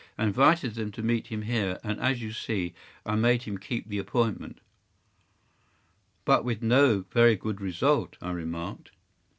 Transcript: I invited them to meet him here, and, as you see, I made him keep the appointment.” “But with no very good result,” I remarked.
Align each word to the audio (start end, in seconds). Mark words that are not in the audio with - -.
I 0.17 0.23
invited 0.23 0.73
them 0.73 0.91
to 0.93 1.03
meet 1.03 1.27
him 1.27 1.43
here, 1.43 1.77
and, 1.83 1.99
as 1.99 2.23
you 2.23 2.31
see, 2.33 2.73
I 3.05 3.13
made 3.13 3.43
him 3.43 3.59
keep 3.59 3.87
the 3.87 3.99
appointment.” 3.99 4.57
“But 6.25 6.43
with 6.43 6.63
no 6.63 7.05
very 7.11 7.35
good 7.35 7.61
result,” 7.61 8.17
I 8.19 8.31
remarked. 8.31 8.89